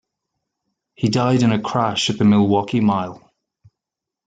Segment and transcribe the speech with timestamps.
[0.95, 3.31] He died in a crash at the Milwaukee Mile.